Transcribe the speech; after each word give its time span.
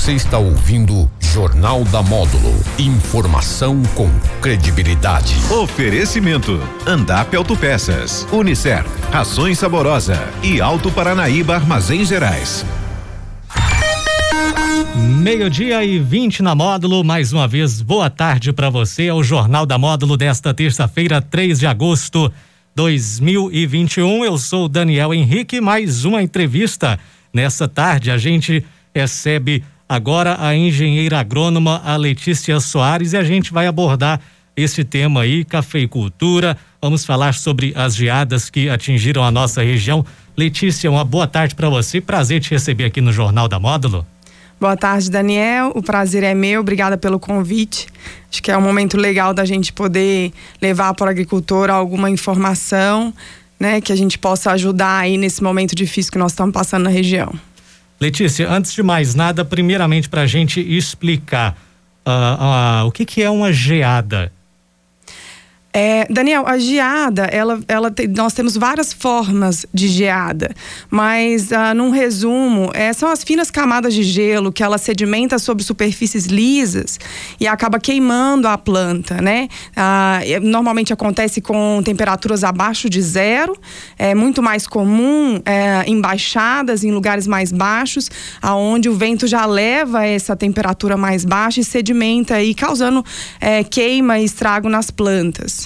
Você 0.00 0.14
está 0.14 0.38
ouvindo 0.38 1.10
Jornal 1.20 1.84
da 1.84 2.02
Módulo. 2.02 2.58
Informação 2.78 3.82
com 3.94 4.08
credibilidade. 4.40 5.34
Oferecimento: 5.52 6.58
Andap 6.86 7.36
Autopeças, 7.36 8.26
Unicer, 8.32 8.82
Rações 9.12 9.58
Saborosa 9.58 10.18
e 10.42 10.58
Alto 10.58 10.90
Paranaíba 10.90 11.54
Armazéns 11.54 12.08
Gerais. 12.08 12.64
Meio-dia 14.96 15.84
e 15.84 15.98
20 15.98 16.42
na 16.42 16.54
módulo, 16.54 17.04
mais 17.04 17.34
uma 17.34 17.46
vez, 17.46 17.82
boa 17.82 18.08
tarde 18.08 18.54
para 18.54 18.70
você. 18.70 19.04
É 19.04 19.12
o 19.12 19.22
Jornal 19.22 19.66
da 19.66 19.76
Módulo 19.76 20.16
desta 20.16 20.54
terça-feira, 20.54 21.20
3 21.20 21.58
de 21.58 21.66
agosto 21.66 22.32
2021. 22.74 24.24
Eu 24.24 24.38
sou 24.38 24.66
Daniel 24.66 25.12
Henrique, 25.12 25.60
mais 25.60 26.06
uma 26.06 26.22
entrevista. 26.22 26.98
Nessa 27.34 27.68
tarde, 27.68 28.10
a 28.10 28.16
gente 28.16 28.64
recebe 28.94 29.62
agora 29.90 30.36
a 30.38 30.54
engenheira 30.54 31.18
agrônoma 31.18 31.82
a 31.84 31.96
Letícia 31.96 32.60
Soares 32.60 33.12
e 33.12 33.16
a 33.16 33.24
gente 33.24 33.52
vai 33.52 33.66
abordar 33.66 34.20
esse 34.56 34.84
tema 34.84 35.22
aí, 35.22 35.44
cafeicultura. 35.44 36.56
Vamos 36.80 37.04
falar 37.04 37.34
sobre 37.34 37.72
as 37.74 37.96
geadas 37.96 38.48
que 38.48 38.70
atingiram 38.70 39.24
a 39.24 39.32
nossa 39.32 39.64
região. 39.64 40.06
Letícia, 40.36 40.88
uma 40.88 41.04
boa 41.04 41.26
tarde 41.26 41.56
para 41.56 41.68
você. 41.68 42.00
Prazer 42.00 42.40
te 42.40 42.52
receber 42.52 42.84
aqui 42.84 43.00
no 43.00 43.12
Jornal 43.12 43.48
da 43.48 43.58
Módulo. 43.58 44.06
Boa 44.60 44.76
tarde, 44.76 45.10
Daniel. 45.10 45.72
O 45.74 45.82
prazer 45.82 46.22
é 46.22 46.34
meu. 46.34 46.60
Obrigada 46.60 46.96
pelo 46.96 47.18
convite. 47.18 47.88
Acho 48.30 48.40
que 48.40 48.52
é 48.52 48.56
um 48.56 48.62
momento 48.62 48.96
legal 48.96 49.34
da 49.34 49.44
gente 49.44 49.72
poder 49.72 50.32
levar 50.62 50.94
para 50.94 51.08
o 51.08 51.10
agricultor 51.10 51.68
alguma 51.68 52.08
informação, 52.08 53.12
né, 53.58 53.80
que 53.80 53.92
a 53.92 53.96
gente 53.96 54.16
possa 54.16 54.52
ajudar 54.52 55.00
aí 55.00 55.18
nesse 55.18 55.42
momento 55.42 55.74
difícil 55.74 56.12
que 56.12 56.18
nós 56.18 56.30
estamos 56.30 56.52
passando 56.52 56.84
na 56.84 56.90
região. 56.90 57.34
Letícia, 58.00 58.50
antes 58.50 58.72
de 58.72 58.82
mais 58.82 59.14
nada, 59.14 59.44
primeiramente 59.44 60.08
para 60.08 60.22
a 60.22 60.26
gente 60.26 60.58
explicar 60.58 61.54
uh, 62.06 62.84
uh, 62.84 62.86
o 62.86 62.92
que, 62.92 63.04
que 63.04 63.22
é 63.22 63.28
uma 63.28 63.52
geada. 63.52 64.32
É, 65.72 66.04
Daniel, 66.10 66.48
a 66.48 66.58
geada, 66.58 67.26
ela, 67.26 67.60
ela 67.68 67.94
nós 68.16 68.32
temos 68.32 68.56
várias 68.56 68.92
formas 68.92 69.64
de 69.72 69.86
geada, 69.86 70.52
mas 70.90 71.52
ah, 71.52 71.72
num 71.72 71.90
resumo, 71.90 72.70
é, 72.74 72.92
são 72.92 73.08
as 73.08 73.22
finas 73.22 73.52
camadas 73.52 73.94
de 73.94 74.02
gelo 74.02 74.50
que 74.50 74.64
ela 74.64 74.78
sedimenta 74.78 75.38
sobre 75.38 75.62
superfícies 75.62 76.26
lisas 76.26 76.98
e 77.38 77.46
acaba 77.46 77.78
queimando 77.78 78.48
a 78.48 78.58
planta, 78.58 79.22
né? 79.22 79.46
Ah, 79.76 80.18
normalmente 80.42 80.92
acontece 80.92 81.40
com 81.40 81.80
temperaturas 81.84 82.42
abaixo 82.42 82.90
de 82.90 83.00
zero, 83.00 83.56
é 83.96 84.12
muito 84.12 84.42
mais 84.42 84.66
comum 84.66 85.40
é, 85.44 85.84
em 85.86 86.00
baixadas, 86.00 86.82
em 86.82 86.90
lugares 86.90 87.28
mais 87.28 87.52
baixos, 87.52 88.10
aonde 88.42 88.88
o 88.88 88.94
vento 88.94 89.24
já 89.28 89.46
leva 89.46 90.04
essa 90.04 90.34
temperatura 90.34 90.96
mais 90.96 91.24
baixa 91.24 91.60
e 91.60 91.64
sedimenta 91.64 92.42
e 92.42 92.54
causando 92.54 93.04
é, 93.40 93.62
queima 93.62 94.18
e 94.18 94.24
estrago 94.24 94.68
nas 94.68 94.90
plantas. 94.90 95.59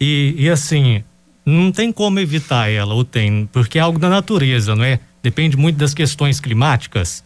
E, 0.00 0.34
e 0.38 0.48
assim, 0.48 1.02
não 1.44 1.72
tem 1.72 1.90
como 1.90 2.20
evitar 2.20 2.70
ela, 2.70 2.94
ou 2.94 3.04
tem, 3.04 3.48
porque 3.52 3.78
é 3.78 3.80
algo 3.80 3.98
da 3.98 4.08
natureza, 4.08 4.74
não 4.74 4.84
é? 4.84 5.00
Depende 5.22 5.56
muito 5.56 5.76
das 5.76 5.94
questões 5.94 6.40
climáticas. 6.40 7.24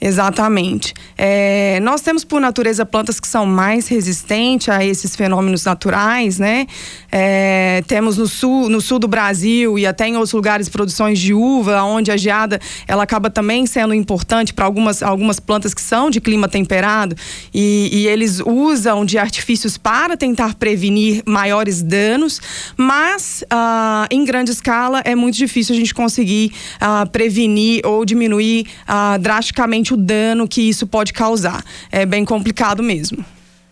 Exatamente. 0.00 0.94
É, 1.16 1.78
nós 1.80 2.00
temos 2.00 2.24
por 2.24 2.40
natureza 2.40 2.86
plantas 2.86 3.20
que 3.20 3.28
são 3.28 3.44
mais 3.44 3.86
resistentes 3.86 4.70
a 4.70 4.82
esses 4.82 5.14
fenômenos 5.14 5.64
naturais, 5.66 6.38
né? 6.38 6.66
É, 7.12 7.82
temos 7.86 8.16
no 8.16 8.26
sul, 8.26 8.68
no 8.68 8.80
sul 8.80 8.98
do 8.98 9.08
Brasil 9.08 9.78
e 9.78 9.86
até 9.86 10.06
em 10.06 10.14
outros 10.14 10.32
lugares 10.32 10.68
produções 10.68 11.18
de 11.18 11.34
uva, 11.34 11.82
onde 11.82 12.10
a 12.10 12.16
geada 12.16 12.60
ela 12.86 13.02
acaba 13.02 13.28
também 13.28 13.66
sendo 13.66 13.92
importante 13.94 14.54
para 14.54 14.64
algumas, 14.64 15.02
algumas 15.02 15.40
plantas 15.40 15.74
que 15.74 15.82
são 15.82 16.10
de 16.10 16.20
clima 16.20 16.48
temperado 16.48 17.16
e, 17.52 17.90
e, 17.92 18.06
eles 18.06 18.40
usam 18.40 19.04
de 19.04 19.18
artifícios 19.18 19.76
para 19.76 20.16
tentar 20.16 20.54
prevenir 20.54 21.22
maiores 21.26 21.82
danos, 21.82 22.40
mas 22.76 23.44
ah, 23.50 24.06
em 24.10 24.24
grande 24.24 24.50
escala 24.50 25.00
é 25.04 25.14
muito 25.14 25.36
difícil 25.36 25.74
a 25.74 25.78
gente 25.78 25.94
conseguir 25.94 26.52
ah, 26.80 27.06
prevenir 27.06 27.84
ou 27.84 28.04
diminuir 28.04 28.66
ah, 28.86 29.16
drasticamente 29.18 29.94
o 29.94 29.96
dano 29.96 30.46
que 30.46 30.62
isso 30.62 30.86
pode 30.86 31.12
causar. 31.12 31.64
É 31.90 32.06
bem 32.06 32.24
complicado 32.24 32.82
mesmo. 32.82 33.24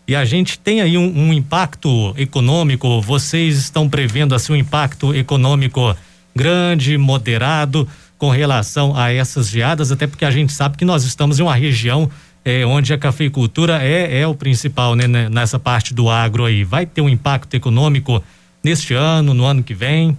E 0.08 0.16
a 0.16 0.24
gente 0.24 0.58
tem 0.58 0.80
aí 0.80 0.96
um, 0.96 1.28
um 1.28 1.32
impacto 1.34 2.14
econômico, 2.16 2.98
vocês 3.02 3.58
estão 3.58 3.86
prevendo 3.86 4.34
assim 4.34 4.54
um 4.54 4.56
impacto 4.56 5.14
econômico 5.14 5.94
grande, 6.34 6.96
moderado 6.96 7.86
com 8.16 8.30
relação 8.30 8.96
a 8.96 9.12
essas 9.12 9.50
geadas, 9.50 9.92
até 9.92 10.06
porque 10.06 10.24
a 10.24 10.30
gente 10.30 10.50
sabe 10.50 10.78
que 10.78 10.84
nós 10.84 11.04
estamos 11.04 11.38
em 11.38 11.42
uma 11.42 11.54
região 11.54 12.10
é, 12.42 12.64
onde 12.64 12.94
a 12.94 12.96
cafeicultura 12.96 13.82
é, 13.82 14.20
é 14.20 14.26
o 14.26 14.34
principal 14.34 14.96
né, 14.96 15.06
nessa 15.28 15.58
parte 15.58 15.92
do 15.92 16.08
agro 16.08 16.46
aí. 16.46 16.64
Vai 16.64 16.86
ter 16.86 17.02
um 17.02 17.08
impacto 17.08 17.52
econômico 17.52 18.24
neste 18.64 18.94
ano, 18.94 19.34
no 19.34 19.44
ano 19.44 19.62
que 19.62 19.74
vem? 19.74 20.16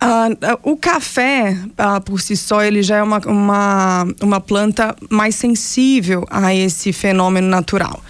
Uh, 0.00 0.38
o 0.62 0.76
café, 0.76 1.58
uh, 1.70 2.00
por 2.02 2.20
si 2.20 2.36
só, 2.36 2.62
ele 2.62 2.84
já 2.84 2.98
é 2.98 3.02
uma, 3.02 3.18
uma, 3.26 4.06
uma 4.22 4.40
planta 4.40 4.94
mais 5.10 5.34
sensível 5.34 6.24
a 6.30 6.54
esse 6.54 6.92
fenômeno 6.92 7.48
natural. 7.48 8.00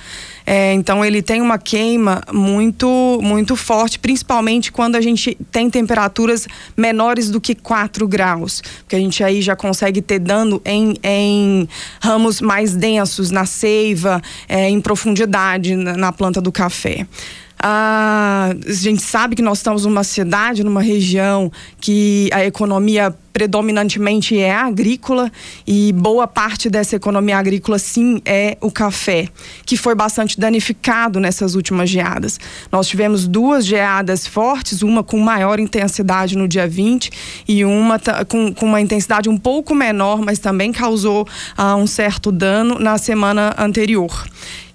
É, 0.51 0.73
então 0.73 1.05
ele 1.05 1.21
tem 1.21 1.43
uma 1.43 1.59
queima 1.59 2.23
muito 2.33 2.89
muito 3.23 3.55
forte, 3.55 3.99
principalmente 3.99 4.73
quando 4.73 4.97
a 4.97 5.01
gente 5.03 5.37
tem 5.53 5.69
temperaturas 5.69 6.49
menores 6.75 7.31
do 7.31 7.39
que 7.39 7.55
4 7.55 8.09
graus, 8.09 8.63
porque 8.79 8.97
a 8.97 8.99
gente 8.99 9.23
aí 9.23 9.43
já 9.43 9.55
consegue 9.55 10.01
ter 10.01 10.19
dano 10.19 10.59
em, 10.65 10.97
em 11.03 11.69
ramos 12.01 12.41
mais 12.41 12.75
densos, 12.75 13.31
na 13.31 13.45
seiva, 13.45 14.23
é, 14.49 14.71
em 14.71 14.81
profundidade 14.81 15.77
na, 15.77 15.95
na 15.99 16.13
planta 16.13 16.41
do 16.41 16.51
café. 16.51 17.07
Ah, 17.61 18.55
a 18.67 18.73
gente 18.73 19.03
sabe 19.03 19.37
que 19.37 19.43
nós 19.43 19.59
estamos 19.59 19.85
numa 19.85 20.05
cidade, 20.05 20.65
numa 20.65 20.81
região 20.81 21.53
que 21.79 22.31
a 22.33 22.43
economia 22.43 23.15
predominantemente 23.39 24.37
é 24.37 24.53
agrícola 24.53 25.31
e 25.65 25.93
boa 25.93 26.27
parte 26.27 26.69
dessa 26.69 26.97
economia 26.97 27.39
agrícola 27.39 27.79
sim 27.79 28.21
é 28.25 28.59
o 28.61 28.69
café, 28.69 29.29
que 29.65 29.77
foi 29.77 29.95
bastante 29.95 30.41
danificado 30.41 31.21
nessas 31.21 31.55
últimas 31.55 31.89
geadas. 31.89 32.41
Nós 32.73 32.89
tivemos 32.89 33.29
duas 33.29 33.65
geadas 33.65 34.27
fortes, 34.27 34.83
uma 34.83 35.05
com 35.05 35.21
maior 35.21 35.61
intensidade 35.61 36.37
no 36.37 36.49
dia 36.49 36.67
20 36.67 37.13
e 37.47 37.65
uma 37.65 38.01
com, 38.27 38.53
com 38.53 38.67
uma 38.67 38.81
intensidade 38.81 39.29
um 39.29 39.39
pouco 39.39 39.73
menor, 39.73 40.21
mas 40.21 40.41
também 40.41 40.73
causou 40.73 41.25
ah, 41.57 41.77
um 41.77 41.87
certo 41.87 42.33
dano 42.33 42.77
na 42.81 42.99
semana 42.99 43.55
anterior. 43.57 44.27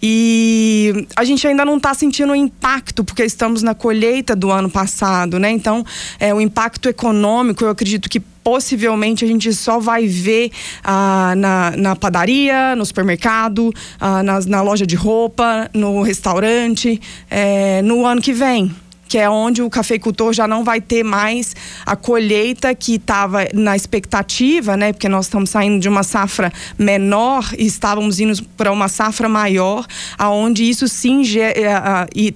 E 0.06 1.08
a 1.16 1.24
gente 1.24 1.48
ainda 1.48 1.64
não 1.64 1.78
está 1.78 1.94
sentindo 1.94 2.34
o 2.34 2.36
impacto, 2.36 3.06
porque 3.06 3.24
estamos 3.24 3.64
na 3.64 3.74
colheita 3.74 4.36
do 4.36 4.52
ano 4.52 4.70
passado, 4.70 5.40
né? 5.40 5.50
Então, 5.50 5.86
é, 6.20 6.34
o 6.34 6.42
impacto 6.42 6.90
econômico, 6.90 7.64
eu 7.64 7.70
acredito 7.70 8.10
que 8.10 8.22
possivelmente 8.44 9.24
a 9.24 9.28
gente 9.28 9.54
só 9.54 9.80
vai 9.80 10.08
ver 10.08 10.52
ah, 10.84 11.34
na, 11.38 11.74
na 11.78 11.96
padaria, 11.96 12.76
no 12.76 12.86
supermercado, 12.86 13.72
ah, 14.00 14.22
na, 14.22 14.40
na 14.42 14.62
loja 14.62 14.86
de 14.86 14.96
roupa, 14.96 15.70
no 15.74 16.02
restaurante, 16.02 17.00
é, 17.30 17.82
no 17.82 18.06
ano 18.06 18.22
que 18.22 18.34
vem 18.34 18.72
que 19.08 19.18
é 19.18 19.30
onde 19.30 19.62
o 19.62 19.70
cafeicultor 19.70 20.34
já 20.34 20.48
não 20.48 20.64
vai 20.64 20.82
ter 20.82 21.04
mais 21.04 21.56
a 21.86 21.96
colheita 21.96 22.74
que 22.74 22.96
estava 22.96 23.48
na 23.54 23.76
expectativa, 23.76 24.76
né? 24.76 24.92
Porque 24.92 25.08
nós 25.08 25.26
estamos 25.26 25.50
saindo 25.50 25.80
de 25.80 25.88
uma 25.88 26.04
safra 26.04 26.52
menor 26.78 27.54
e 27.58 27.66
estávamos 27.66 28.20
indo 28.20 28.44
para 28.58 28.72
uma 28.72 28.88
safra 28.88 29.30
maior, 29.30 29.86
aonde 30.18 30.64
isso 30.64 30.88
sim 30.88 31.22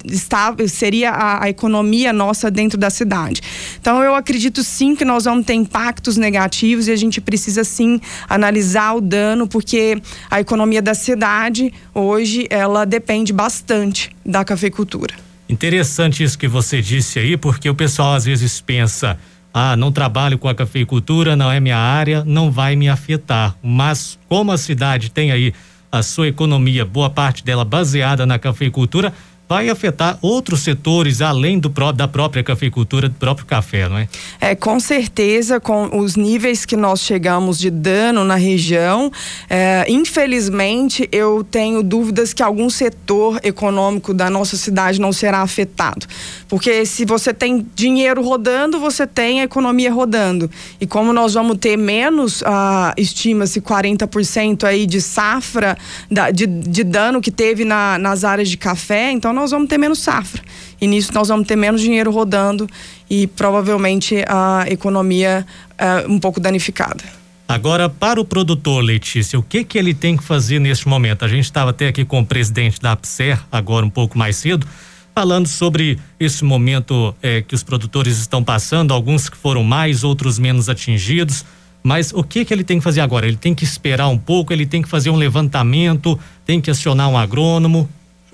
está, 0.08 0.54
seria 0.68 1.10
a, 1.10 1.44
a 1.44 1.48
economia 1.48 2.12
nossa 2.12 2.50
dentro 2.50 2.78
da 2.78 2.90
cidade. 2.90 3.40
Então 3.80 4.02
eu 4.02 4.14
acredito 4.14 4.62
sim 4.62 4.94
que 4.94 5.04
nós 5.04 5.24
vamos 5.24 5.46
ter 5.46 5.54
impactos 5.54 6.16
negativos 6.16 6.88
e 6.88 6.92
a 6.92 6.96
gente 6.96 7.20
precisa 7.20 7.64
sim 7.64 8.00
analisar 8.28 8.94
o 8.94 9.00
dano, 9.00 9.48
porque 9.48 10.00
a 10.30 10.40
economia 10.40 10.80
da 10.80 10.94
cidade 10.94 11.72
hoje 11.94 12.46
ela 12.50 12.84
depende 12.84 13.32
bastante 13.32 14.10
da 14.24 14.44
cafeicultura. 14.44 15.27
Interessante 15.48 16.22
isso 16.22 16.38
que 16.38 16.46
você 16.46 16.82
disse 16.82 17.18
aí, 17.18 17.36
porque 17.36 17.70
o 17.70 17.74
pessoal 17.74 18.14
às 18.14 18.26
vezes 18.26 18.60
pensa: 18.60 19.18
ah, 19.52 19.76
não 19.76 19.90
trabalho 19.90 20.38
com 20.38 20.48
a 20.48 20.54
cafeicultura, 20.54 21.34
não 21.34 21.50
é 21.50 21.58
minha 21.58 21.78
área, 21.78 22.22
não 22.24 22.50
vai 22.50 22.76
me 22.76 22.88
afetar. 22.88 23.56
Mas 23.62 24.18
como 24.28 24.52
a 24.52 24.58
cidade 24.58 25.10
tem 25.10 25.32
aí 25.32 25.54
a 25.90 26.02
sua 26.02 26.28
economia, 26.28 26.84
boa 26.84 27.08
parte 27.08 27.42
dela 27.42 27.64
baseada 27.64 28.26
na 28.26 28.38
cafeicultura, 28.38 29.12
vai 29.48 29.70
afetar 29.70 30.18
outros 30.20 30.60
setores 30.60 31.22
além 31.22 31.58
do 31.58 31.72
da 31.94 32.08
própria 32.08 32.42
cafeicultura, 32.42 33.08
do 33.08 33.14
próprio 33.14 33.46
café, 33.46 33.88
não 33.88 33.98
é? 33.98 34.08
É, 34.40 34.54
com 34.54 34.80
certeza, 34.80 35.60
com 35.60 35.96
os 36.00 36.16
níveis 36.16 36.66
que 36.66 36.76
nós 36.76 37.00
chegamos 37.00 37.58
de 37.58 37.70
dano 37.70 38.24
na 38.24 38.34
região, 38.34 39.12
é, 39.48 39.86
infelizmente 39.88 41.08
eu 41.12 41.46
tenho 41.48 41.82
dúvidas 41.82 42.32
que 42.32 42.42
algum 42.42 42.68
setor 42.68 43.38
econômico 43.44 44.12
da 44.12 44.28
nossa 44.28 44.56
cidade 44.56 45.00
não 45.00 45.12
será 45.12 45.40
afetado. 45.40 46.06
Porque 46.48 46.84
se 46.84 47.04
você 47.04 47.32
tem 47.32 47.64
dinheiro 47.74 48.22
rodando, 48.22 48.80
você 48.80 49.06
tem 49.06 49.40
a 49.40 49.44
economia 49.44 49.92
rodando. 49.92 50.50
E 50.80 50.86
como 50.86 51.12
nós 51.12 51.34
vamos 51.34 51.58
ter 51.58 51.76
menos, 51.76 52.42
ah, 52.44 52.92
estima-se 52.96 53.60
40% 53.60 54.64
aí 54.64 54.84
de 54.84 55.00
safra, 55.00 55.76
da, 56.10 56.30
de, 56.30 56.46
de 56.46 56.82
dano 56.82 57.20
que 57.20 57.30
teve 57.30 57.64
na, 57.64 57.98
nas 57.98 58.24
áreas 58.24 58.48
de 58.48 58.56
café, 58.56 59.12
então 59.12 59.37
nós 59.38 59.50
vamos 59.50 59.68
ter 59.68 59.78
menos 59.78 60.00
safra. 60.00 60.42
E 60.80 60.86
nisso 60.86 61.12
nós 61.14 61.28
vamos 61.28 61.46
ter 61.46 61.56
menos 61.56 61.80
dinheiro 61.80 62.10
rodando 62.10 62.68
e 63.08 63.26
provavelmente 63.26 64.24
a 64.28 64.64
economia 64.68 65.46
uh, 65.72 66.12
um 66.12 66.18
pouco 66.18 66.40
danificada. 66.40 67.02
Agora, 67.48 67.88
para 67.88 68.20
o 68.20 68.24
produtor, 68.26 68.84
Letícia, 68.84 69.38
o 69.38 69.42
que 69.42 69.64
que 69.64 69.78
ele 69.78 69.94
tem 69.94 70.16
que 70.16 70.22
fazer 70.22 70.58
neste 70.58 70.86
momento? 70.86 71.24
A 71.24 71.28
gente 71.28 71.44
estava 71.44 71.70
até 71.70 71.88
aqui 71.88 72.04
com 72.04 72.20
o 72.20 72.26
presidente 72.26 72.78
da 72.78 72.92
APSER, 72.92 73.42
agora 73.50 73.86
um 73.86 73.90
pouco 73.90 74.18
mais 74.18 74.36
cedo, 74.36 74.66
falando 75.14 75.46
sobre 75.46 75.98
esse 76.20 76.44
momento 76.44 77.14
eh, 77.22 77.40
que 77.40 77.54
os 77.54 77.62
produtores 77.62 78.18
estão 78.18 78.44
passando, 78.44 78.92
alguns 78.92 79.30
que 79.30 79.36
foram 79.36 79.64
mais, 79.64 80.04
outros 80.04 80.38
menos 80.38 80.68
atingidos. 80.68 81.42
Mas 81.82 82.12
o 82.12 82.22
que 82.22 82.44
que 82.44 82.52
ele 82.52 82.62
tem 82.62 82.78
que 82.78 82.84
fazer 82.84 83.00
agora? 83.00 83.26
Ele 83.26 83.36
tem 83.36 83.54
que 83.54 83.64
esperar 83.64 84.08
um 84.08 84.18
pouco, 84.18 84.52
ele 84.52 84.66
tem 84.66 84.82
que 84.82 84.88
fazer 84.88 85.08
um 85.08 85.16
levantamento, 85.16 86.20
tem 86.44 86.60
que 86.60 86.70
acionar 86.70 87.08
um 87.08 87.16
agrônomo. 87.16 87.88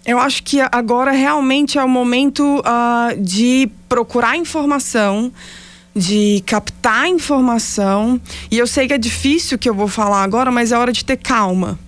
Eu 0.07 0.19
acho 0.19 0.43
que 0.43 0.61
agora 0.61 1.13
realmente 1.13 1.79
é 1.79 1.85
o 1.85 1.89
momento 1.89 2.61
uh, 2.61 3.21
de 3.21 3.71
procurar 3.89 4.37
informação, 4.37 5.33
de 5.97 6.43
captar 6.45 7.09
informação. 7.09 8.21
E 8.51 8.59
eu 8.59 8.67
sei 8.67 8.87
que 8.87 8.93
é 8.93 8.99
difícil 8.99 9.59
que 9.59 9.69
eu 9.69 9.75
vou 9.75 9.89
falar 9.89 10.23
agora, 10.23 10.51
mas 10.51 10.73
é 10.73 10.79
hora 10.79 10.93
de 10.93 11.05
ter 11.05 11.17
calma 11.17 11.79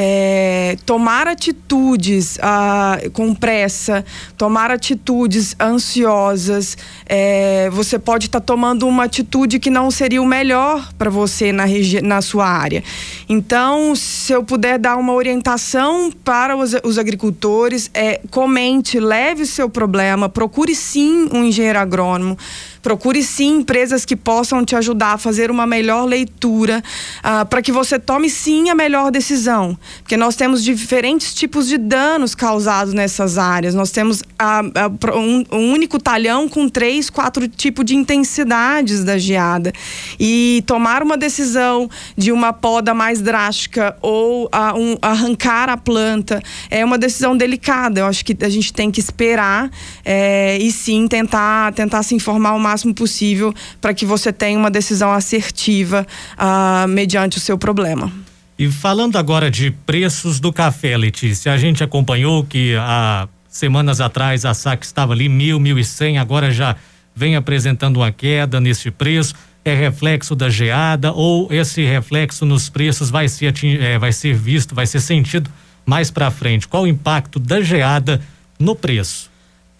é, 0.00 0.76
tomar 0.86 1.26
atitudes 1.26 2.38
ah, 2.40 3.00
com 3.12 3.34
pressa, 3.34 4.04
tomar 4.36 4.70
atitudes 4.70 5.56
ansiosas, 5.60 6.78
é, 7.04 7.68
você 7.70 7.98
pode 7.98 8.26
estar 8.26 8.38
tá 8.38 8.46
tomando 8.46 8.86
uma 8.86 9.04
atitude 9.04 9.58
que 9.58 9.68
não 9.68 9.90
seria 9.90 10.22
o 10.22 10.24
melhor 10.24 10.88
para 10.96 11.10
você 11.10 11.50
na, 11.50 11.64
na 12.04 12.22
sua 12.22 12.46
área. 12.46 12.84
Então, 13.28 13.96
se 13.96 14.32
eu 14.32 14.44
puder 14.44 14.78
dar 14.78 14.96
uma 14.96 15.12
orientação 15.14 16.12
para 16.12 16.56
os, 16.56 16.76
os 16.84 16.96
agricultores, 16.96 17.90
é, 17.92 18.20
comente, 18.30 19.00
leve 19.00 19.42
o 19.42 19.46
seu 19.46 19.68
problema, 19.68 20.28
procure 20.28 20.76
sim 20.76 21.28
um 21.32 21.42
engenheiro 21.42 21.78
agrônomo 21.80 22.38
Procure 22.82 23.22
sim 23.22 23.58
empresas 23.58 24.04
que 24.04 24.16
possam 24.16 24.64
te 24.64 24.76
ajudar 24.76 25.14
a 25.14 25.18
fazer 25.18 25.50
uma 25.50 25.66
melhor 25.66 26.04
leitura 26.04 26.82
uh, 27.18 27.46
para 27.46 27.60
que 27.62 27.72
você 27.72 27.98
tome 27.98 28.30
sim 28.30 28.70
a 28.70 28.74
melhor 28.74 29.10
decisão. 29.10 29.78
Porque 30.02 30.16
nós 30.16 30.36
temos 30.36 30.62
diferentes 30.62 31.34
tipos 31.34 31.66
de 31.66 31.76
danos 31.78 32.34
causados 32.34 32.94
nessas 32.94 33.38
áreas. 33.38 33.74
Nós 33.74 33.90
temos 33.90 34.20
uh, 34.20 35.16
um, 35.16 35.44
um, 35.52 35.72
único 35.72 35.98
talhão 35.98 36.48
com 36.48 36.68
três, 36.68 37.10
quatro 37.10 37.48
tipos 37.48 37.84
de 37.84 37.94
intensidades 37.94 39.04
da 39.04 39.18
geada. 39.18 39.72
E 40.18 40.62
tomar 40.66 41.02
uma 41.02 41.16
decisão 41.16 41.88
de 42.16 42.32
uma 42.32 42.52
poda 42.52 42.94
mais 42.94 43.20
drástica 43.20 43.96
ou 44.00 44.48
um, 44.76 44.96
arrancar 45.02 45.68
a 45.68 45.76
planta 45.76 46.42
é 46.70 46.84
uma 46.84 46.98
decisão 46.98 47.36
delicada. 47.36 48.00
Eu 48.00 48.06
acho 48.06 48.24
que 48.24 48.36
a 48.44 48.48
gente 48.48 48.72
tem 48.72 48.90
que 48.90 49.00
esperar 49.00 49.70
é, 50.04 50.58
e 50.60 50.70
sim 50.70 51.06
tentar, 51.08 51.72
tentar 51.72 52.02
se 52.02 52.14
informar 52.14 52.54
o 52.54 52.60
máximo 52.68 52.94
possível 52.94 53.54
para 53.80 53.94
que 53.94 54.04
você 54.04 54.32
tenha 54.32 54.58
uma 54.58 54.70
decisão 54.70 55.12
assertiva 55.12 56.06
uh, 56.36 56.88
mediante 56.88 57.38
o 57.38 57.40
seu 57.40 57.56
problema. 57.56 58.12
E 58.58 58.70
falando 58.70 59.16
agora 59.16 59.50
de 59.50 59.70
preços 59.70 60.40
do 60.40 60.52
café, 60.52 60.96
Letícia, 60.96 61.52
a 61.52 61.56
gente 61.56 61.82
acompanhou 61.82 62.44
que 62.44 62.74
há 62.76 63.28
semanas 63.48 64.00
atrás 64.00 64.44
a 64.44 64.52
saca 64.52 64.84
estava 64.84 65.12
ali 65.12 65.28
mil, 65.28 65.60
mil 65.60 65.78
e 65.78 65.84
cem, 65.84 66.18
agora 66.18 66.50
já 66.50 66.76
vem 67.14 67.36
apresentando 67.36 67.98
uma 67.98 68.10
queda 68.10 68.60
nesse 68.60 68.90
preço. 68.90 69.34
É 69.64 69.74
reflexo 69.74 70.34
da 70.34 70.48
geada 70.48 71.12
ou 71.12 71.52
esse 71.52 71.84
reflexo 71.84 72.46
nos 72.46 72.68
preços 72.68 73.10
vai 73.10 73.28
ser, 73.28 73.54
é, 73.80 73.98
vai 73.98 74.12
ser 74.12 74.34
visto, 74.34 74.74
vai 74.74 74.86
ser 74.86 75.00
sentido 75.00 75.50
mais 75.84 76.10
para 76.10 76.30
frente? 76.30 76.66
Qual 76.66 76.84
o 76.84 76.86
impacto 76.86 77.38
da 77.38 77.60
geada 77.60 78.20
no 78.58 78.74
preço? 78.74 79.30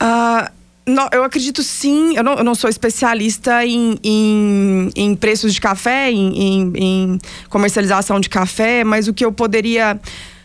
Uh, 0.01 0.51
não, 0.89 1.09
eu 1.13 1.23
acredito 1.23 1.63
sim. 1.63 2.17
Eu 2.17 2.25
não, 2.25 2.35
eu 2.35 2.45
não 2.45 2.55
sou 2.55 2.69
especialista 2.69 3.65
em, 3.65 3.99
em, 4.03 4.91
em, 4.97 5.15
preços 5.15 5.55
de 5.55 5.61
café, 5.61 6.11
em, 6.11 6.73
em, 6.75 7.19
comercialização 7.49 8.19
de 8.19 8.29
café, 8.29 8.83
mas 8.85 9.07
o 9.07 9.15
que 9.15 9.25
eu 9.25 9.31
poderia 9.31 10.01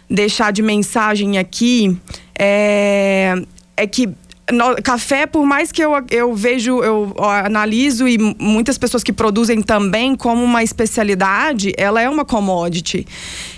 deixar 0.10 0.51
de 0.51 0.62
mensagem 0.62 1.38
aqui 1.38 1.98
é, 2.38 3.34
é 3.78 3.88
que 3.88 4.10
no, 4.51 4.75
café, 4.81 5.25
por 5.25 5.45
mais 5.45 5.72
que 5.72 5.81
eu, 5.81 5.94
eu 6.12 6.34
vejo, 6.34 6.84
eu 6.84 7.13
analiso 7.19 8.07
e 8.07 8.18
muitas 8.40 8.78
pessoas 8.78 9.04
que 9.04 9.13
produzem 9.13 9.62
também 9.62 10.16
como 10.16 10.44
uma 10.44 10.62
especialidade, 10.62 11.72
ela 11.78 12.01
é 12.01 12.10
uma 12.10 12.25
commodity. 12.25 13.07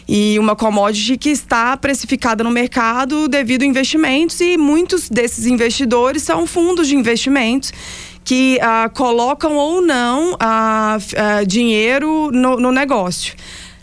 E 0.08 0.38
uma 0.38 0.56
commodity 0.56 1.18
que 1.18 1.30
está 1.30 1.76
precificada 1.76 2.44
no 2.44 2.52
mercado 2.52 3.28
devido 3.28 3.64
a 3.64 3.66
investimentos, 3.66 4.40
e 4.40 4.58
muitos 4.58 5.10
desses 5.10 5.48
investidores 5.48 6.22
são 6.22 6.46
fundos 6.46 6.88
de 6.88 6.96
investimentos 6.96 7.74
que 8.24 8.60
uh, 8.62 8.90
colocam 8.94 9.56
ou 9.56 9.82
não 9.82 10.34
uh, 10.34 10.36
uh, 10.36 11.46
dinheiro 11.46 12.32
no, 12.32 12.58
no 12.58 12.72
negócio. 12.72 13.36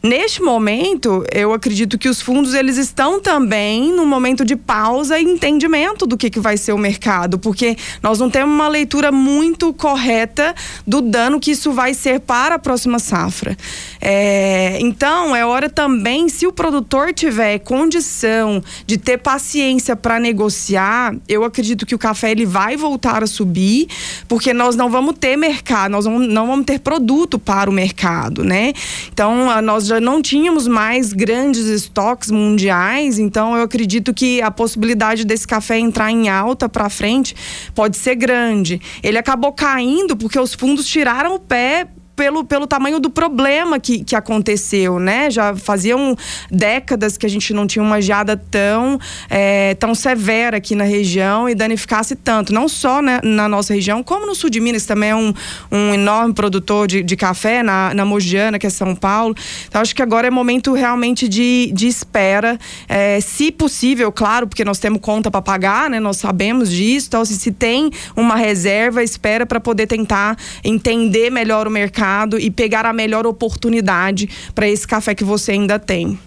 Neste 0.02 0.42
momento, 0.42 1.24
eu 1.32 1.52
acredito 1.52 1.96
que 1.96 2.08
os 2.08 2.20
fundos 2.20 2.54
eles 2.54 2.76
estão 2.76 3.20
também 3.20 3.92
no 3.92 4.04
momento 4.04 4.44
de 4.44 4.56
pausa 4.56 5.16
e 5.16 5.22
entendimento 5.22 6.08
do 6.08 6.16
que, 6.16 6.28
que 6.28 6.40
vai 6.40 6.56
ser 6.56 6.72
o 6.72 6.78
mercado, 6.78 7.38
porque 7.38 7.76
nós 8.02 8.18
não 8.18 8.28
temos 8.28 8.52
uma 8.52 8.66
leitura 8.66 9.12
muito 9.12 9.72
correta 9.72 10.56
do 10.84 11.00
dano 11.00 11.38
que 11.38 11.52
isso 11.52 11.70
vai 11.70 11.94
ser 11.94 12.18
para 12.18 12.56
a 12.56 12.58
próxima 12.58 12.98
safra. 12.98 13.56
É, 14.00 14.76
então, 14.80 15.36
é 15.36 15.46
hora 15.46 15.70
também, 15.70 16.28
se 16.28 16.48
o 16.48 16.52
produtor 16.52 17.14
tiver 17.14 17.60
condição 17.60 18.60
de 18.84 18.98
ter 18.98 19.18
paciência 19.18 19.94
para 19.94 20.18
negociar, 20.18 21.14
eu 21.28 21.44
acredito 21.44 21.86
que 21.86 21.94
o 21.94 21.98
café 21.98 22.32
ele 22.32 22.44
vai 22.44 22.76
voltar 22.76 23.22
a 23.22 23.26
subir, 23.28 23.86
porque 24.26 24.52
nós 24.52 24.74
não 24.74 24.90
vamos 24.90 25.14
ter 25.20 25.36
mercado, 25.36 25.92
nós 25.92 26.06
não 26.06 26.48
vamos 26.48 26.66
ter 26.66 26.80
produto 26.80 27.38
para 27.38 27.70
o 27.70 27.72
mercado, 27.72 28.42
né? 28.42 28.72
Então, 29.12 29.62
nós 29.62 29.91
já 29.91 29.91
não 30.00 30.22
tínhamos 30.22 30.66
mais 30.66 31.12
grandes 31.12 31.66
estoques 31.66 32.30
mundiais, 32.30 33.18
então 33.18 33.56
eu 33.56 33.62
acredito 33.62 34.12
que 34.14 34.40
a 34.42 34.50
possibilidade 34.50 35.24
desse 35.24 35.46
café 35.46 35.78
entrar 35.78 36.10
em 36.10 36.28
alta 36.28 36.68
para 36.68 36.88
frente 36.88 37.34
pode 37.74 37.96
ser 37.96 38.14
grande. 38.14 38.80
Ele 39.02 39.18
acabou 39.18 39.52
caindo 39.52 40.16
porque 40.16 40.38
os 40.38 40.54
fundos 40.54 40.86
tiraram 40.86 41.34
o 41.34 41.38
pé 41.38 41.88
pelo, 42.14 42.44
pelo 42.44 42.66
tamanho 42.66 43.00
do 43.00 43.08
problema 43.08 43.78
que, 43.80 44.04
que 44.04 44.14
aconteceu, 44.14 44.98
né? 44.98 45.30
Já 45.30 45.56
faziam 45.56 46.16
décadas 46.50 47.16
que 47.16 47.24
a 47.24 47.28
gente 47.28 47.52
não 47.54 47.66
tinha 47.66 47.82
uma 47.82 48.00
geada 48.00 48.36
tão, 48.36 48.98
é, 49.30 49.74
tão 49.74 49.94
severa 49.94 50.58
aqui 50.58 50.74
na 50.74 50.84
região 50.84 51.48
e 51.48 51.54
danificasse 51.54 52.14
tanto, 52.14 52.52
não 52.52 52.68
só 52.68 53.00
né, 53.00 53.20
na 53.22 53.48
nossa 53.48 53.74
região, 53.74 54.02
como 54.02 54.26
no 54.26 54.34
sul 54.34 54.50
de 54.50 54.60
Minas, 54.60 54.84
também 54.84 55.10
é 55.10 55.16
um, 55.16 55.32
um 55.70 55.94
enorme 55.94 56.34
produtor 56.34 56.86
de, 56.86 57.02
de 57.02 57.16
café, 57.16 57.62
na, 57.62 57.94
na 57.94 58.04
Mogiana, 58.04 58.58
que 58.58 58.66
é 58.66 58.70
São 58.70 58.94
Paulo. 58.94 59.34
Então, 59.66 59.80
acho 59.80 59.94
que 59.94 60.02
agora 60.02 60.26
é 60.26 60.30
momento 60.30 60.72
realmente 60.74 61.28
de, 61.28 61.70
de 61.74 61.86
espera, 61.86 62.58
é, 62.88 63.20
se 63.20 63.50
possível, 63.50 64.12
claro, 64.12 64.46
porque 64.46 64.64
nós 64.64 64.78
temos 64.78 65.00
conta 65.00 65.30
para 65.30 65.40
pagar, 65.40 65.88
né? 65.88 65.98
Nós 65.98 66.18
sabemos 66.18 66.70
disso, 66.70 67.06
então 67.08 67.24
se, 67.24 67.34
se 67.34 67.50
tem 67.50 67.90
uma 68.14 68.36
reserva, 68.36 69.02
espera 69.02 69.46
para 69.46 69.60
poder 69.60 69.86
tentar 69.86 70.36
entender 70.62 71.30
melhor 71.30 71.66
o 71.66 71.70
mercado 71.70 72.01
mercado 72.02 72.38
e 72.38 72.50
pegar 72.50 72.84
a 72.84 72.92
melhor 72.92 73.26
oportunidade 73.26 74.28
para 74.54 74.68
esse 74.68 74.86
café 74.86 75.14
que 75.14 75.24
você 75.24 75.52
ainda 75.52 75.78
tem. 75.78 76.18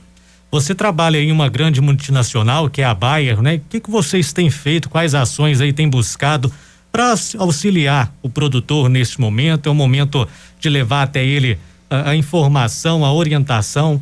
Você 0.50 0.74
trabalha 0.74 1.17
em 1.17 1.32
uma 1.32 1.50
grande 1.50 1.82
multinacional 1.82 2.70
que 2.70 2.82
é 2.82 2.86
a 2.86 2.94
Bayer, 2.94 3.41
né? 3.41 3.55
O 3.55 3.62
que, 3.70 3.82
que 3.82 3.91
vocês 3.91 4.32
têm 4.32 4.50
feito? 4.50 4.89
Quais 4.89 5.13
ações 5.13 5.60
aí 5.60 5.74
têm 5.74 5.89
buscado 5.89 6.51
para 6.91 7.13
auxiliar 7.38 8.13
o 8.22 8.29
produtor 8.29 8.88
nesse 8.88 9.20
momento? 9.20 9.67
É 9.67 9.72
o 9.72 9.75
momento 9.75 10.25
de 10.60 10.70
levar 10.70 11.03
até 11.03 11.25
ele 11.25 11.60
a, 11.89 12.12
a 12.12 12.15
informação, 12.15 13.03
a 13.03 13.12
orientação 13.12 14.01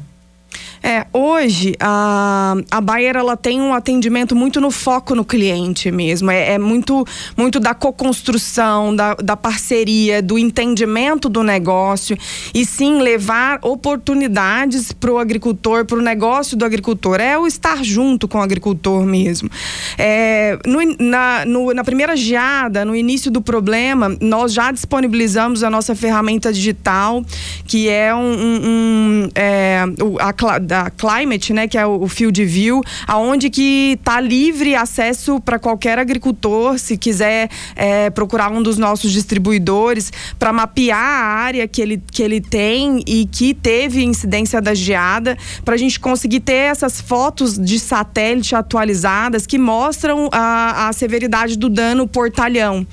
É, 0.81 1.07
hoje 1.13 1.75
a, 1.79 2.55
a 2.69 2.81
Bayer 2.81 3.15
ela 3.15 3.37
tem 3.37 3.61
um 3.61 3.73
atendimento 3.73 4.35
muito 4.35 4.59
no 4.59 4.69
foco 4.69 5.15
no 5.15 5.23
cliente 5.23 5.89
mesmo. 5.89 6.29
É, 6.29 6.53
é 6.53 6.59
muito, 6.59 7.05
muito 7.37 7.59
da 7.59 7.73
co-construção, 7.73 8.93
da, 8.93 9.13
da 9.15 9.37
parceria, 9.37 10.21
do 10.21 10.37
entendimento 10.37 11.29
do 11.29 11.41
negócio 11.41 12.17
e 12.53 12.65
sim 12.65 13.01
levar 13.01 13.59
oportunidades 13.61 14.91
para 14.91 15.11
o 15.11 15.17
agricultor, 15.17 15.85
para 15.85 15.97
o 15.97 16.01
negócio 16.01 16.57
do 16.57 16.65
agricultor. 16.65 17.21
É 17.21 17.37
o 17.37 17.47
estar 17.47 17.81
junto 17.83 18.27
com 18.27 18.39
o 18.39 18.41
agricultor 18.41 19.05
mesmo. 19.05 19.49
É, 19.97 20.59
no, 20.65 20.79
na, 20.99 21.45
no, 21.45 21.73
na 21.73 21.83
primeira 21.83 22.17
geada, 22.17 22.83
no 22.83 22.93
início 22.93 23.31
do 23.31 23.41
problema, 23.41 24.17
nós 24.19 24.53
já 24.53 24.71
disponibilizamos 24.71 25.63
a 25.63 25.69
nossa 25.69 25.95
ferramenta 25.95 26.51
digital, 26.51 27.23
que 27.65 27.87
é 27.87 28.13
um, 28.13 28.19
um, 28.19 28.59
um 28.65 29.29
é, 29.33 29.83
a 30.19 30.33
da 30.61 30.89
Climate, 30.89 31.53
né, 31.53 31.67
que 31.67 31.77
é 31.77 31.85
o, 31.85 32.07
Field 32.07 32.43
View, 32.45 32.81
aonde 33.07 33.49
que 33.49 33.97
está 33.99 34.19
livre 34.19 34.75
acesso 34.75 35.39
para 35.39 35.57
qualquer 35.57 35.97
agricultor, 35.97 36.77
se 36.77 36.97
quiser 36.97 37.49
é, 37.75 38.09
procurar 38.09 38.51
um 38.51 38.61
dos 38.61 38.77
nossos 38.77 39.11
distribuidores 39.11 40.11
para 40.37 40.51
mapear 40.51 40.99
a 40.99 41.25
área 41.25 41.67
que 41.67 41.81
ele, 41.81 42.01
que 42.11 42.21
ele 42.21 42.41
tem 42.41 43.01
e 43.07 43.25
que 43.25 43.53
teve 43.53 44.03
incidência 44.03 44.61
da 44.61 44.73
geada, 44.73 45.37
para 45.63 45.75
a 45.75 45.77
gente 45.77 45.99
conseguir 45.99 46.41
ter 46.41 46.53
essas 46.53 46.99
fotos 46.99 47.57
de 47.57 47.79
satélite 47.79 48.55
atualizadas 48.55 49.47
que 49.47 49.57
mostram 49.57 50.29
a, 50.31 50.89
a 50.89 50.93
severidade 50.93 51.57
do 51.57 51.69
dano 51.69 52.07
por 52.07 52.31
talhão. 52.31 52.85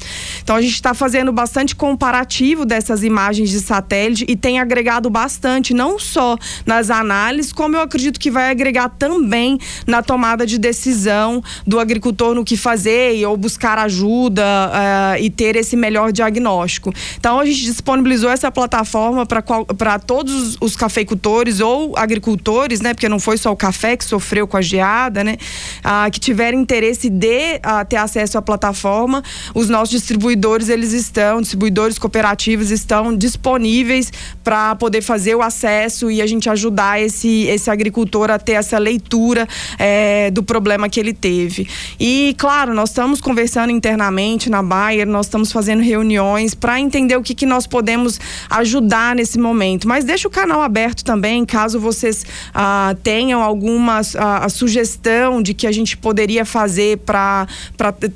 Então 0.43 0.57
a 0.57 0.63
gente 0.63 0.75
está 0.75 0.95
fazendo 0.95 1.33
bastante 1.33 1.75
comparativo 1.75 2.65
dessas 2.65 3.03
imagens 3.03 3.51
de 3.51 3.61
satélite 3.61 4.25
e 4.29 4.37
tem 4.37 4.59
agregado 4.59 5.11
bastante, 5.11 5.75
não 5.75 5.99
só 5.99 6.37
nas 6.65 6.91
análises, 6.91 7.40
como 7.53 7.77
eu 7.77 7.81
acredito 7.81 8.21
que 8.21 8.31
vai 8.31 8.51
agregar 8.51 8.89
também 8.91 9.59
na 9.87 10.03
tomada 10.03 10.47
de 10.47 10.59
decisão 10.59 11.43
do 11.67 11.81
agricultor 11.81 12.35
no 12.35 12.45
que 12.45 12.57
fazer 12.57 13.25
ou 13.27 13.37
buscar 13.37 13.79
ajuda 13.79 14.43
uh, 14.43 15.23
e 15.23 15.31
ter 15.31 15.57
esse 15.57 15.77
melhor 15.77 16.13
diagnóstico. 16.13 16.93
Então 17.17 17.41
a 17.41 17.45
gente 17.45 17.63
disponibilizou 17.63 18.31
essa 18.31 18.51
plataforma 18.51 19.25
para 19.27 19.99
todos 19.99 20.57
os 20.61 20.77
cafeicultores 20.77 21.61
ou 21.61 21.97
agricultores, 21.97 22.81
né? 22.81 22.95
Porque 22.95 23.09
não 23.09 23.19
foi 23.19 23.37
só 23.37 23.51
o 23.51 23.57
café 23.57 23.97
que 23.97 24.05
sofreu 24.05 24.47
com 24.47 24.57
a 24.57 24.63
geada, 24.63 25.25
né? 25.25 25.37
Uh, 25.85 26.11
que 26.11 26.21
tiverem 26.21 26.61
interesse 26.61 27.09
de 27.09 27.57
uh, 27.57 27.85
ter 27.89 27.97
acesso 27.97 28.37
à 28.39 28.43
plataforma, 28.43 29.23
os 29.55 29.69
nossos 29.69 29.91
distribuidores 29.91 30.69
eles 30.69 30.93
estão, 30.93 31.41
distribuidores 31.41 31.99
cooperativos 31.99 32.71
estão 32.71 33.17
disponíveis 33.17 34.13
para 34.45 34.75
poder 34.77 35.03
fazer 35.03 35.35
o 35.35 35.43
acesso 35.43 36.11
e 36.11 36.21
a 36.21 36.27
gente 36.27 36.49
ajudar 36.49 37.01
esse 37.01 37.30
esse 37.47 37.71
agricultor 37.71 38.31
a 38.31 38.39
ter 38.39 38.53
essa 38.53 38.79
leitura 38.79 39.47
é, 39.79 40.31
do 40.31 40.43
problema 40.43 40.89
que 40.89 40.99
ele 40.99 41.13
teve. 41.13 41.69
E, 41.99 42.35
claro, 42.39 42.75
nós 42.75 42.91
estamos 42.91 43.21
conversando 43.21 43.71
internamente 43.71 44.49
na 44.49 44.63
Bayer, 44.63 45.07
nós 45.07 45.27
estamos 45.27 45.53
fazendo 45.53 45.83
reuniões 45.83 46.55
para 46.55 46.79
entender 46.81 47.17
o 47.17 47.23
que, 47.23 47.35
que 47.35 47.47
nós 47.47 47.67
podemos 47.67 48.21
ajudar 48.49 49.15
nesse 49.15 49.39
momento. 49.39 49.87
Mas 49.87 50.05
deixa 50.05 50.29
o 50.29 50.31
canal 50.31 50.63
aberto 50.63 51.05
também, 51.05 51.45
caso 51.45 51.79
vocês 51.79 52.25
ah, 52.55 52.95
tenham 53.03 53.43
alguma 53.43 54.01
ah, 54.19 54.49
sugestão 54.49 55.43
de 55.43 55.55
que 55.55 55.67
a 55.67 55.73
gente 55.73 55.97
poderia 55.97 56.45
fazer 56.45 56.99
para 56.99 57.47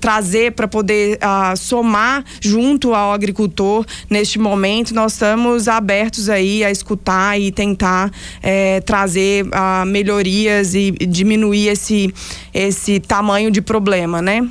trazer, 0.01 0.53
para 0.53 0.69
poder 0.69 1.19
ah, 1.21 1.55
somar 1.57 2.25
junto 2.41 2.95
ao 2.95 3.13
agricultor 3.13 3.85
neste 4.09 4.39
momento. 4.39 4.95
Nós 4.95 5.13
estamos 5.13 5.69
abertos 5.69 6.29
aí 6.29 6.65
a 6.65 6.71
escutar 6.71 7.39
e 7.41 7.51
tentar 7.51 8.11
é, 8.43 8.81
trazer 8.95 9.45
uh, 9.47 9.85
melhorias 9.85 10.73
e 10.73 10.93
diminuir 10.93 11.67
esse, 11.67 12.15
esse 12.55 13.01
tamanho 13.01 13.51
de 13.51 13.61
problema, 13.61 14.23
né? 14.23 14.49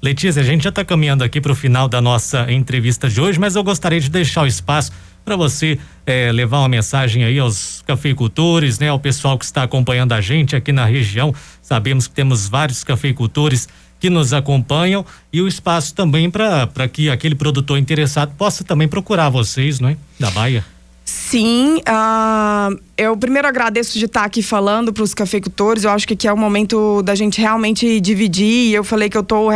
Letícia, 0.00 0.40
a 0.40 0.44
gente 0.44 0.62
já 0.62 0.68
está 0.68 0.84
caminhando 0.84 1.24
aqui 1.24 1.40
para 1.40 1.50
o 1.50 1.54
final 1.54 1.88
da 1.88 2.00
nossa 2.00 2.46
entrevista 2.52 3.08
de 3.08 3.20
hoje, 3.20 3.40
mas 3.40 3.56
eu 3.56 3.64
gostaria 3.64 3.98
de 3.98 4.08
deixar 4.08 4.42
o 4.42 4.46
espaço 4.46 4.92
para 5.24 5.34
você 5.34 5.80
eh, 6.06 6.30
levar 6.30 6.60
uma 6.60 6.68
mensagem 6.68 7.24
aí 7.24 7.40
aos 7.40 7.82
cafeicultores, 7.84 8.78
né, 8.78 8.88
ao 8.88 9.00
pessoal 9.00 9.36
que 9.36 9.44
está 9.44 9.64
acompanhando 9.64 10.12
a 10.12 10.20
gente 10.20 10.54
aqui 10.54 10.70
na 10.70 10.84
região. 10.84 11.34
Sabemos 11.60 12.06
que 12.06 12.14
temos 12.14 12.48
vários 12.48 12.84
cafeicultores 12.84 13.68
que 13.98 14.08
nos 14.08 14.32
acompanham 14.32 15.04
e 15.32 15.40
o 15.40 15.48
espaço 15.48 15.92
também 15.92 16.30
para 16.30 16.88
que 16.88 17.10
aquele 17.10 17.34
produtor 17.34 17.78
interessado 17.78 18.32
possa 18.38 18.62
também 18.62 18.86
procurar 18.86 19.28
vocês, 19.28 19.80
não 19.80 19.88
é? 19.88 19.96
Da 20.20 20.30
Baia. 20.30 20.64
Sim, 21.04 21.78
uh, 21.78 22.78
eu 22.96 23.16
primeiro 23.16 23.48
agradeço 23.48 23.98
de 23.98 24.04
estar 24.04 24.22
aqui 24.22 24.40
falando 24.40 24.92
para 24.92 25.02
os 25.02 25.12
cafeicultores. 25.12 25.82
Eu 25.82 25.90
acho 25.90 26.06
que 26.06 26.14
aqui 26.14 26.28
é 26.28 26.32
o 26.32 26.36
momento 26.36 27.02
da 27.02 27.14
gente 27.16 27.40
realmente 27.40 28.00
dividir. 28.00 28.72
Eu 28.72 28.84
falei 28.84 29.10
que 29.10 29.16
eu 29.16 29.22
estou 29.22 29.48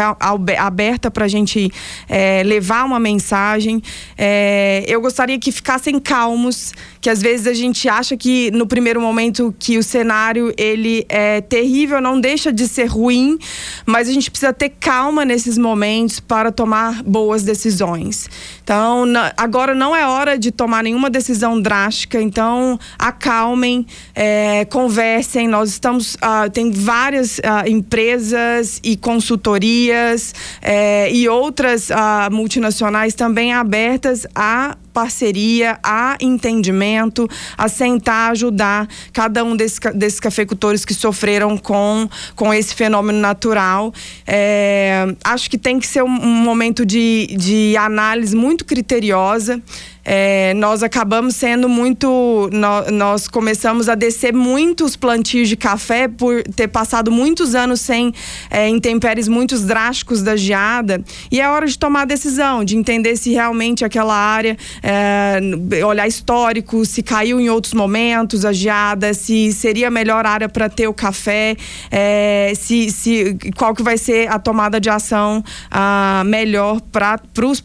aberta 0.59 1.09
para 1.09 1.27
a 1.27 1.29
gente 1.29 1.71
é, 2.09 2.43
levar 2.45 2.85
uma 2.85 2.99
mensagem. 2.99 3.81
É, 4.19 4.85
eu 4.89 5.01
gostaria 5.01 5.39
que 5.39 5.53
ficassem 5.53 6.01
calmos, 6.01 6.73
que 7.01 7.09
às 7.09 7.23
vezes 7.23 7.47
a 7.47 7.55
gente 7.55 7.89
acha 7.89 8.17
que 8.17 8.51
no 8.51 8.67
primeiro 8.67 9.01
momento 9.01 9.55
que 9.57 9.79
o 9.79 9.83
cenário 9.83 10.53
ele 10.57 11.07
é 11.09 11.41
terrível, 11.43 12.01
não 12.01 12.21
deixa 12.21 12.53
de 12.53 12.67
ser 12.67 12.87
ruim, 12.87 13.39
mas 13.85 14.09
a 14.09 14.13
gente 14.13 14.31
precisa 14.31 14.53
ter 14.53 14.71
calma 14.81 15.25
nesses 15.25 15.57
momentos 15.57 16.19
para 16.19 16.51
tomar 16.51 17.05
boas 17.05 17.45
decisões. 17.45 18.29
Então, 18.65 19.05
agora 19.37 19.75
não 19.75 19.95
é 19.95 20.05
hora 20.07 20.37
de 20.37 20.51
tomar 20.51 20.83
nenhuma 20.83 21.09
decisão 21.09 21.36
drástica. 21.61 22.21
Então, 22.21 22.79
acalme 22.99 23.27
acalmem, 23.57 23.87
é, 24.15 24.65
conversem. 24.67 25.49
Nós 25.49 25.71
estamos, 25.71 26.15
uh, 26.17 26.51
tem 26.53 26.71
várias 26.71 27.39
uh, 27.39 27.69
empresas 27.69 28.81
e 28.83 28.97
consultorias 28.97 30.35
é, 30.63 31.11
e 31.13 31.29
outras 31.29 31.91
uh, 31.91 32.31
multinacionais 32.31 33.15
também 33.15 33.53
abertas 33.53 34.27
a 34.35 34.77
parceria, 34.97 35.79
a 35.83 36.17
entendimento, 36.19 37.29
a 37.55 37.69
sentar, 37.69 38.31
ajudar 38.31 38.89
cada 39.13 39.45
um 39.45 39.55
desses, 39.55 39.79
desses 39.95 40.19
cafeicultores 40.19 40.87
que 40.87 40.95
sofreram 40.95 41.59
com, 41.59 42.09
com 42.35 42.55
esse 42.55 42.75
fenômeno 42.75 43.19
natural. 43.19 43.93
É, 44.27 45.15
acho 45.23 45.51
que 45.51 45.59
tem 45.59 45.79
que 45.79 45.87
ser 45.87 46.03
um, 46.03 46.07
um 46.09 46.35
momento 46.43 46.87
de, 46.87 47.27
de 47.37 47.77
análise 47.77 48.35
muito 48.35 48.65
criteriosa 48.65 49.63
é, 50.09 50.55
nós 50.55 50.85
acabamos 50.85 51.35
sendo 51.35 51.69
muito. 51.69 52.49
Nós, 52.93 53.27
começamos 53.27 53.89
a 53.89 53.97
descer 53.97 54.33
muitos 54.33 54.95
plantios 54.95 55.49
de 55.49 55.57
café 55.57 56.07
por 56.07 56.45
ter 56.45 56.69
passado 56.69 57.11
muitos 57.11 57.57
anos 57.57 57.81
sem 57.81 58.15
é, 58.49 58.69
intempéries 58.69 59.27
muito 59.27 59.59
drásticos 59.59 60.23
da 60.23 60.37
geada. 60.37 61.03
E 61.29 61.41
é 61.41 61.51
hora 61.51 61.67
de 61.67 61.77
tomar 61.77 62.03
a 62.03 62.05
decisão, 62.05 62.65
de 62.65 62.77
entender 62.77 63.17
se 63.17 63.33
realmente 63.33 63.85
aquela 63.85 64.15
área, 64.15 64.57
é, 64.89 65.85
olhar 65.85 66.07
histórico, 66.07 66.87
se 66.87 67.03
caiu 67.03 67.41
em 67.41 67.51
outros 67.51 67.75
momentos 67.75 68.45
a 68.45 68.53
geada, 68.53 69.13
se 69.13 69.53
seria 69.53 69.89
a 69.89 69.91
melhor 69.91 70.25
área 70.25 70.49
para 70.49 70.69
ter 70.69 70.87
o 70.87 70.95
café, 70.95 71.57
é, 71.91 72.53
se, 72.55 72.89
se, 72.93 73.37
qual 73.57 73.75
que 73.75 73.83
vai 73.83 73.99
ser 73.99 74.31
a 74.31 74.39
tomada 74.39 74.79
de 74.81 74.89
ação 74.89 75.43
a, 75.69 76.23
melhor 76.25 76.81
para 76.93 77.19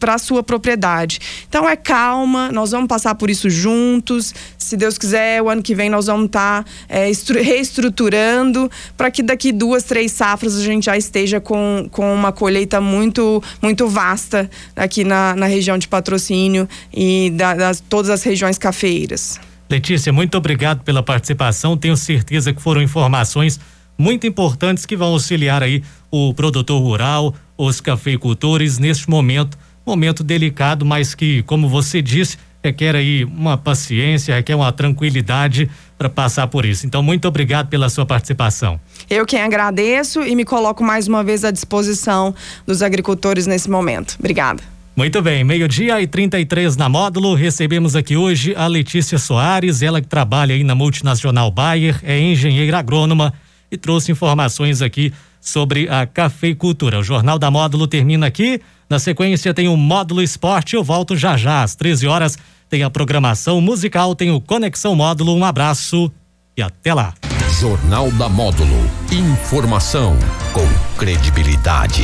a 0.08 0.18
sua 0.18 0.42
propriedade. 0.42 1.20
Então 1.48 1.70
é 1.70 1.76
calma 1.76 2.52
nós 2.52 2.72
vamos 2.72 2.88
passar 2.88 3.14
por 3.14 3.30
isso 3.30 3.52
juntos. 3.52 4.34
Se 4.58 4.76
Deus 4.76 4.98
quiser, 4.98 5.44
o 5.44 5.50
ano 5.50 5.62
que 5.62 5.76
vem 5.76 5.92
nós 5.92 6.08
vamos 6.08 6.26
estar 6.26 6.64
tá, 6.64 6.70
é, 6.90 7.12
reestruturando 7.40 8.72
para 8.98 9.12
que 9.12 9.22
daqui 9.22 9.52
duas, 9.52 9.84
três 9.84 10.12
safras 10.12 10.56
a 10.56 10.64
gente 10.64 10.86
já 10.86 10.98
esteja 10.98 11.40
com, 11.40 11.88
com 11.92 12.12
uma 12.12 12.32
colheita 12.32 12.82
muito, 12.82 13.44
muito 13.62 13.88
vasta 13.88 14.50
aqui 14.76 15.04
na, 15.04 15.36
na 15.36 15.46
região 15.46 15.78
de 15.78 15.88
patrocínio 15.88 16.68
e 17.12 17.30
da, 17.30 17.54
das 17.54 17.80
todas 17.80 18.10
as 18.10 18.24
regiões 18.24 18.58
cafeeiras. 18.58 19.40
Letícia, 19.70 20.12
muito 20.12 20.38
obrigado 20.38 20.84
pela 20.84 21.02
participação. 21.02 21.78
Tenho 21.78 21.96
certeza 21.96 22.54
que 22.54 22.62
foram 22.62 22.82
informações 22.82 23.60
muito 23.98 24.26
importantes 24.26 24.86
que 24.86 24.98
vão 24.98 25.10
auxiliar 25.10 25.64
aí 25.64 25.84
o 26.10 26.34
produtor 26.34 26.82
rural, 26.82 27.34
os 27.58 27.80
cafeicultores 27.80 28.80
neste 28.80 29.10
momento 29.10 29.58
momento 29.86 30.24
delicado, 30.24 30.86
mas 30.86 31.16
que, 31.16 31.42
como 31.44 31.68
você 31.68 32.02
disse, 32.02 32.38
requer 32.64 32.96
aí 32.96 33.24
uma 33.24 33.58
paciência, 33.58 34.36
requer 34.36 34.56
uma 34.56 34.72
tranquilidade 34.72 35.70
para 35.98 36.10
passar 36.10 36.48
por 36.48 36.66
isso. 36.66 36.86
Então, 36.86 37.02
muito 37.02 37.28
obrigado 37.28 37.68
pela 37.68 37.90
sua 37.90 38.06
participação. 38.06 38.80
Eu 39.10 39.26
quem 39.26 39.42
agradeço 39.42 40.22
e 40.22 40.36
me 40.36 40.46
coloco 40.46 40.84
mais 40.84 41.08
uma 41.08 41.24
vez 41.24 41.44
à 41.44 41.52
disposição 41.52 42.34
dos 42.66 42.82
agricultores 42.82 43.48
nesse 43.48 43.70
momento. 43.70 44.16
Obrigada. 44.20 44.62
Muito 44.96 45.22
bem, 45.22 45.44
meio-dia 45.44 46.02
e 46.02 46.08
33 46.08 46.76
na 46.76 46.90
módulo. 46.90 47.34
Recebemos 47.34 47.96
aqui 47.96 48.18
hoje 48.18 48.54
a 48.56 48.68
Letícia 48.68 49.18
Soares, 49.18 49.82
ela 49.82 50.02
que 50.02 50.08
trabalha 50.08 50.54
aí 50.54 50.64
na 50.64 50.76
multinacional 50.76 51.50
Bayer, 51.50 52.00
é 52.04 52.20
engenheira 52.20 52.78
agrônoma 52.80 53.34
e 53.72 53.78
trouxe 53.78 54.12
informações 54.12 54.82
aqui 54.82 55.14
sobre 55.40 55.90
a 55.90 56.06
cafeicultura. 56.06 57.00
O 57.00 57.04
Jornal 57.04 57.40
da 57.40 57.50
Módulo 57.50 57.88
termina 57.88 58.28
aqui. 58.28 58.62
Na 58.90 59.00
sequência 59.00 59.54
tem 59.54 59.68
o 59.68 59.78
Módulo 59.78 60.22
Esporte. 60.22 60.76
Eu 60.76 60.84
volto 60.84 61.16
já 61.16 61.38
já 61.38 61.64
às 61.64 61.74
13 61.74 62.08
horas. 62.08 62.38
Tem 62.70 62.84
a 62.84 62.90
programação 62.90 63.60
musical, 63.60 64.14
tem 64.14 64.30
o 64.30 64.40
Conexão 64.42 64.94
Módulo. 64.94 65.36
Um 65.36 65.44
abraço 65.44 66.12
e 66.56 66.62
até 66.62 66.94
lá. 66.94 67.14
Jornal 67.60 68.12
da 68.12 68.30
Módulo. 68.30 68.90
Informação 69.12 70.18
com 70.54 70.68
credibilidade. 70.98 72.04